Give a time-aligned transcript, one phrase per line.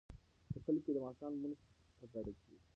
[0.51, 1.57] په کلي کې د ماښام لمونځ
[1.97, 2.59] په ګډه کیږي.